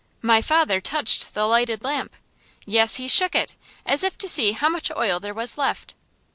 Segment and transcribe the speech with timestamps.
[0.23, 2.13] My father touched the lighted lamp!
[2.65, 3.55] yes, he shook it,
[3.85, 5.93] as if to see how much oil there was left.